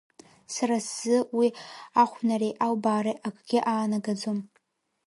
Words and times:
Сара 0.55 0.77
сзы 0.85 1.17
уи 1.37 1.47
ахәнареи 2.01 2.57
албаареи 2.65 3.21
акгьы 3.27 3.59
аанагаӡом. 3.71 4.39